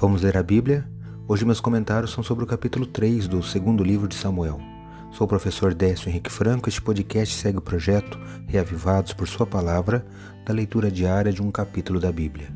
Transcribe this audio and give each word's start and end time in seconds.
Vamos 0.00 0.22
ler 0.22 0.34
a 0.38 0.42
Bíblia? 0.42 0.88
Hoje 1.28 1.44
meus 1.44 1.60
comentários 1.60 2.10
são 2.10 2.24
sobre 2.24 2.42
o 2.42 2.46
capítulo 2.46 2.86
3 2.86 3.28
do 3.28 3.42
segundo 3.42 3.84
livro 3.84 4.08
de 4.08 4.14
Samuel. 4.14 4.58
Sou 5.12 5.26
o 5.26 5.28
professor 5.28 5.74
Décio 5.74 6.08
Henrique 6.08 6.32
Franco. 6.32 6.70
Este 6.70 6.80
podcast 6.80 7.34
segue 7.34 7.58
o 7.58 7.60
projeto 7.60 8.18
Reavivados 8.46 9.12
por 9.12 9.28
Sua 9.28 9.44
Palavra, 9.44 10.06
da 10.46 10.54
leitura 10.54 10.90
diária 10.90 11.30
de 11.30 11.42
um 11.42 11.50
capítulo 11.50 12.00
da 12.00 12.10
Bíblia. 12.10 12.48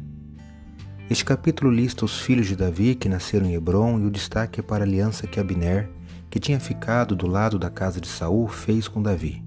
Este 1.10 1.22
capítulo 1.22 1.70
lista 1.70 2.06
os 2.06 2.18
filhos 2.18 2.46
de 2.46 2.56
Davi 2.56 2.94
que 2.94 3.10
nasceram 3.10 3.44
em 3.44 3.52
Hebron 3.52 4.00
e 4.00 4.06
o 4.06 4.10
destaque 4.10 4.60
é 4.60 4.62
para 4.62 4.82
a 4.82 4.86
aliança 4.86 5.26
que 5.26 5.38
Abner, 5.38 5.90
que 6.30 6.40
tinha 6.40 6.58
ficado 6.58 7.14
do 7.14 7.26
lado 7.26 7.58
da 7.58 7.68
casa 7.68 8.00
de 8.00 8.08
Saul, 8.08 8.48
fez 8.48 8.88
com 8.88 9.02
Davi. 9.02 9.44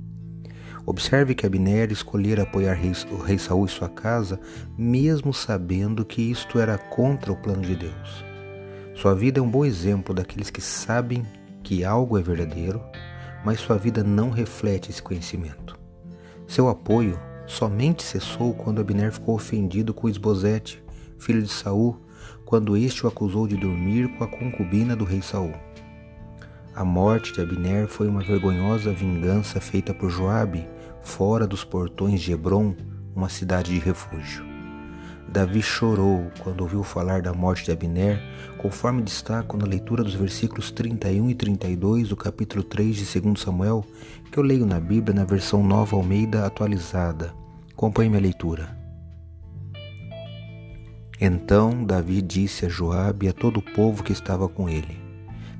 Observe 0.89 1.35
que 1.35 1.45
Abner 1.45 1.91
escolhera 1.91 2.43
apoiar 2.43 2.79
o 3.11 3.17
rei 3.21 3.37
Saul 3.37 3.65
e 3.65 3.67
sua 3.69 3.89
casa, 3.89 4.39
mesmo 4.77 5.33
sabendo 5.33 6.05
que 6.05 6.21
isto 6.21 6.59
era 6.59 6.77
contra 6.77 7.29
o 7.29 7.35
plano 7.35 7.61
de 7.61 7.75
Deus. 7.75 8.23
Sua 8.95 9.13
vida 9.13 9.41
é 9.41 9.43
um 9.43 9.51
bom 9.51 9.65
exemplo 9.65 10.15
daqueles 10.15 10.49
que 10.49 10.61
sabem 10.61 11.25
que 11.61 11.83
algo 11.83 12.17
é 12.17 12.21
verdadeiro, 12.21 12.81
mas 13.43 13.59
sua 13.59 13.77
vida 13.77 14.01
não 14.01 14.29
reflete 14.29 14.89
esse 14.89 15.03
conhecimento. 15.03 15.77
Seu 16.47 16.69
apoio 16.69 17.19
somente 17.45 18.01
cessou 18.01 18.53
quando 18.53 18.79
Abner 18.79 19.11
ficou 19.11 19.35
ofendido 19.35 19.93
com 19.93 20.07
Esbozete, 20.07 20.81
filho 21.19 21.41
de 21.41 21.49
Saul, 21.49 21.99
quando 22.45 22.77
este 22.77 23.05
o 23.05 23.09
acusou 23.09 23.45
de 23.45 23.57
dormir 23.57 24.07
com 24.17 24.23
a 24.23 24.27
concubina 24.27 24.95
do 24.95 25.03
rei 25.03 25.21
Saul. 25.21 25.51
A 26.73 26.85
morte 26.85 27.33
de 27.33 27.41
Abner 27.41 27.89
foi 27.89 28.07
uma 28.07 28.21
vergonhosa 28.21 28.93
vingança 28.93 29.59
feita 29.59 29.93
por 29.93 30.09
Joabe, 30.09 30.65
fora 31.07 31.47
dos 31.47 31.63
portões 31.63 32.21
de 32.21 32.33
Hebron, 32.33 32.75
uma 33.15 33.29
cidade 33.29 33.73
de 33.73 33.79
refúgio. 33.79 34.45
Davi 35.27 35.61
chorou 35.61 36.29
quando 36.43 36.61
ouviu 36.61 36.83
falar 36.83 37.21
da 37.21 37.33
morte 37.33 37.65
de 37.65 37.71
Abner, 37.71 38.21
conforme 38.57 39.01
destaco 39.01 39.57
na 39.57 39.65
leitura 39.65 40.03
dos 40.03 40.13
versículos 40.13 40.69
31 40.69 41.29
e 41.29 41.35
32 41.35 42.09
do 42.09 42.15
capítulo 42.15 42.61
3 42.61 42.95
de 42.95 43.19
2 43.19 43.39
Samuel, 43.39 43.85
que 44.31 44.37
eu 44.37 44.43
leio 44.43 44.65
na 44.65 44.79
Bíblia 44.79 45.15
na 45.15 45.25
versão 45.25 45.63
Nova 45.63 45.95
Almeida 45.95 46.45
atualizada. 46.45 47.33
Acompanhe 47.71 48.09
minha 48.09 48.21
leitura. 48.21 48.77
Então 51.19 51.83
Davi 51.83 52.21
disse 52.21 52.65
a 52.65 52.69
Joabe 52.69 53.25
e 53.25 53.29
a 53.29 53.33
todo 53.33 53.57
o 53.57 53.73
povo 53.73 54.03
que 54.03 54.11
estava 54.11 54.47
com 54.47 54.69
ele: 54.69 54.97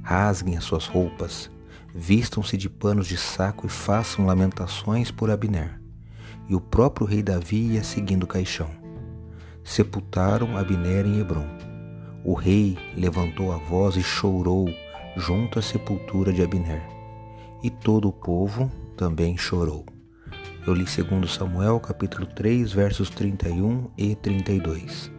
rasguem 0.03 0.57
as 0.57 0.63
suas 0.65 0.85
roupas, 0.85 1.49
vistam-se 1.93 2.57
de 2.57 2.69
panos 2.69 3.07
de 3.07 3.17
saco 3.17 3.65
e 3.65 3.69
façam 3.69 4.25
lamentações 4.25 5.11
por 5.11 5.29
Abner. 5.29 5.79
E 6.47 6.55
o 6.55 6.61
próprio 6.61 7.05
rei 7.05 7.21
Davi 7.21 7.73
ia 7.73 7.83
seguindo 7.83 8.23
o 8.23 8.27
caixão. 8.27 8.69
Sepultaram 9.63 10.57
Abner 10.57 11.05
em 11.05 11.19
Hebron. 11.19 11.47
O 12.23 12.33
rei 12.33 12.77
levantou 12.95 13.51
a 13.51 13.57
voz 13.57 13.95
e 13.95 14.03
chorou 14.03 14.67
junto 15.15 15.59
à 15.59 15.61
sepultura 15.61 16.31
de 16.31 16.41
Abner. 16.41 16.83
E 17.63 17.69
todo 17.69 18.07
o 18.07 18.13
povo 18.13 18.71
também 18.95 19.37
chorou. 19.37 19.85
Eu 20.65 20.73
li 20.73 20.85
2 20.85 21.31
Samuel 21.31 21.79
capítulo 21.79 22.25
3, 22.25 22.71
versos 22.71 23.09
31 23.09 23.89
e 23.97 24.15
32. 24.15 25.11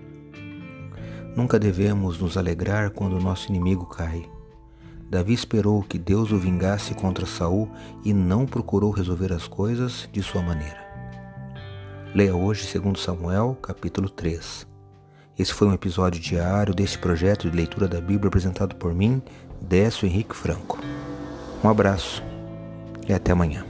Nunca 1.34 1.58
devemos 1.58 2.18
nos 2.18 2.36
alegrar 2.36 2.90
quando 2.90 3.18
nosso 3.20 3.48
inimigo 3.48 3.86
cai 3.86 4.28
Davi 5.10 5.32
esperou 5.32 5.82
que 5.82 5.98
Deus 5.98 6.32
o 6.32 6.38
vingasse 6.38 6.94
contra 6.94 7.24
Saul 7.24 7.70
e 8.04 8.12
não 8.12 8.44
procurou 8.44 8.90
resolver 8.90 9.32
as 9.32 9.48
coisas 9.48 10.06
de 10.12 10.22
sua 10.22 10.42
maneira. 10.42 10.86
Leia 12.14 12.36
hoje 12.36 12.78
2 12.78 13.00
Samuel, 13.00 13.56
capítulo 13.62 14.10
3. 14.10 14.66
Esse 15.38 15.54
foi 15.54 15.68
um 15.68 15.72
episódio 15.72 16.20
diário 16.20 16.74
deste 16.74 16.98
projeto 16.98 17.48
de 17.48 17.56
leitura 17.56 17.88
da 17.88 18.00
Bíblia 18.00 18.28
apresentado 18.28 18.74
por 18.74 18.92
mim, 18.92 19.22
Décio 19.62 20.06
Henrique 20.06 20.36
Franco. 20.36 20.78
Um 21.64 21.68
abraço 21.68 22.22
e 23.08 23.12
até 23.12 23.32
amanhã. 23.32 23.67